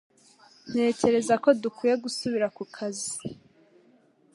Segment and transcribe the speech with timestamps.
[0.71, 3.13] Ntekereza ko dukwiye gusubira ku kazi